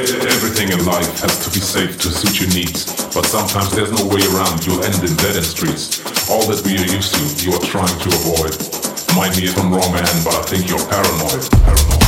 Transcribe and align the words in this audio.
Everything 0.00 0.72
in 0.72 0.82
life 0.86 1.20
has 1.20 1.44
to 1.44 1.50
be 1.50 1.60
safe 1.60 1.98
to 2.00 2.08
suit 2.08 2.40
your 2.40 2.48
needs, 2.54 2.86
but 3.14 3.26
sometimes 3.26 3.70
there's 3.76 3.92
no 3.92 4.06
way 4.08 4.22
around. 4.32 4.64
You'll 4.64 4.82
end 4.82 4.96
in 5.04 5.14
dead 5.16 5.36
end 5.36 5.44
streets. 5.44 6.00
All 6.30 6.40
that 6.48 6.64
we 6.64 6.72
are 6.72 6.88
used 6.88 7.14
to, 7.16 7.44
you 7.44 7.52
are 7.52 7.60
trying 7.60 7.98
to 8.00 8.08
avoid. 8.08 8.56
Mind 9.14 9.36
me 9.36 9.44
if 9.44 9.58
I'm 9.58 9.70
wrong, 9.70 9.92
man, 9.92 10.08
but 10.24 10.34
I 10.34 10.42
think 10.48 10.70
you're 10.70 10.80
paranoid. 10.88 11.50
Paranoid. 11.50 11.99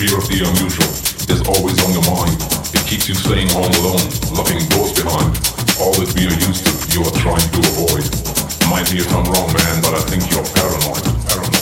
fear 0.00 0.16
of 0.16 0.26
the 0.32 0.40
unusual 0.40 0.88
is 1.28 1.44
always 1.44 1.76
on 1.84 1.92
your 1.92 2.06
mind. 2.08 2.32
It 2.72 2.88
keeps 2.88 3.06
you 3.06 3.14
staying 3.14 3.50
home 3.50 3.68
alone, 3.84 4.00
locking 4.32 4.64
doors 4.72 4.96
behind. 4.96 5.36
All 5.76 5.92
that 5.92 6.08
we 6.16 6.24
are 6.24 6.40
used 6.48 6.64
to, 6.64 6.72
you 6.96 7.04
are 7.04 7.12
trying 7.20 7.44
to 7.52 7.60
avoid. 7.60 8.08
Might 8.72 8.88
be 8.88 9.04
if 9.04 9.12
I'm 9.12 9.28
wrong, 9.28 9.52
man, 9.52 9.82
but 9.84 9.92
I 9.92 10.00
think 10.08 10.24
you're 10.32 10.46
paranoid. 10.56 11.04
Paranoid. 11.28 11.59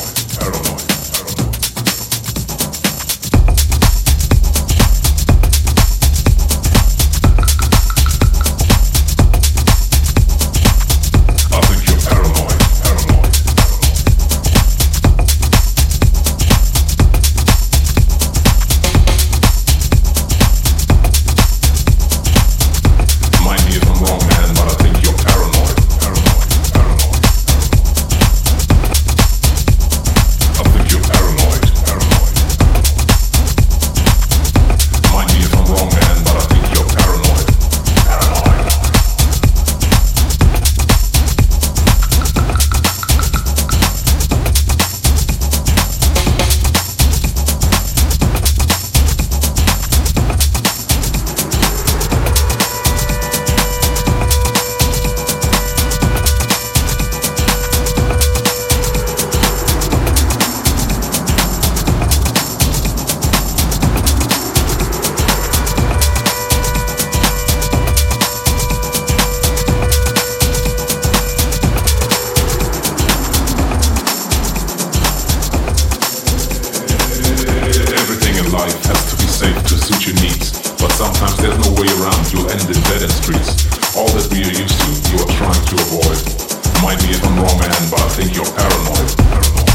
you 84.59 85.19
are 85.23 85.31
trying 85.31 85.65
to 85.67 85.75
avoid. 85.77 86.19
Might 86.83 86.99
be 87.01 87.11
if 87.11 87.25
I'm 87.25 87.37
wrong, 87.37 87.61
man, 87.61 87.91
but 87.91 88.01
I 88.01 88.09
think 88.09 88.35
you're 88.35 88.45
paranoid. 88.45 89.17
paranoid. 89.17 89.68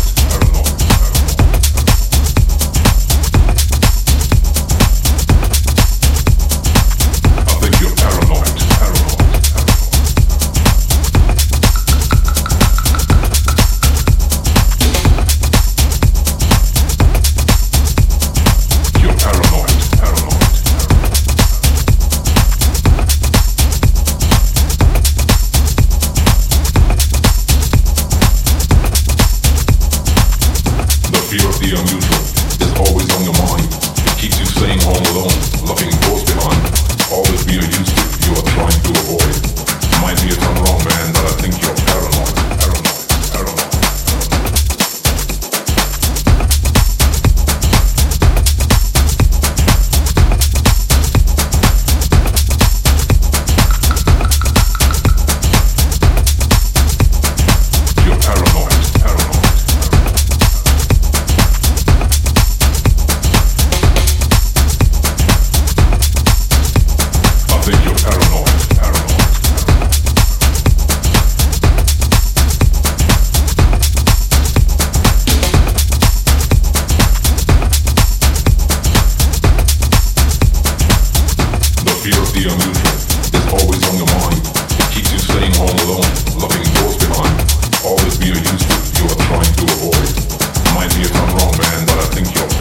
Might 90.75 90.89
be 90.95 91.03
a 91.03 91.13
I'm 91.13 91.37
wrong, 91.37 91.57
man, 91.57 91.85
but 91.85 91.97
I 91.97 92.07
think 92.13 92.35
you're 92.35 92.52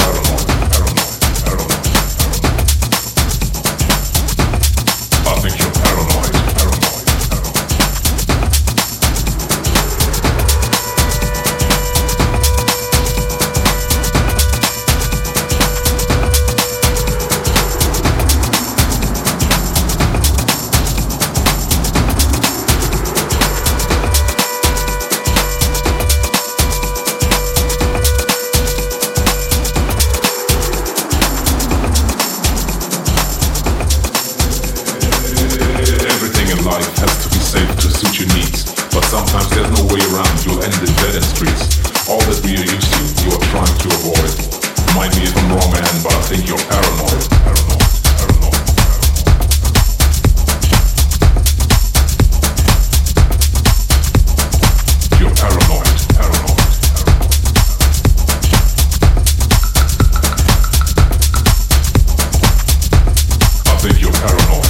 Sometimes 39.22 39.50
there's 39.50 39.70
no 39.78 39.84
way 39.94 40.02
around, 40.10 40.44
you'll 40.44 40.60
end 40.62 40.74
in 40.82 40.92
dead 40.98 41.14
in 41.14 41.22
streets. 41.22 41.78
All 42.10 42.18
that 42.18 42.42
we 42.42 42.58
are 42.58 42.66
used 42.66 42.90
to, 42.90 43.02
you 43.22 43.30
are 43.30 43.44
trying 43.54 43.78
to 43.78 43.88
avoid. 44.02 44.34
Mind 44.96 45.14
me 45.14 45.22
if 45.22 45.36
I'm 45.38 45.48
wrong, 45.54 45.70
man, 45.70 45.94
but 46.02 46.12
I 46.12 46.22
think 46.26 46.48
you're 46.48 46.58
paranoid. 46.58 47.30
Paranoid. 47.30 47.82
think 63.82 64.00
you're 64.00 64.12
paranoid. 64.12 64.61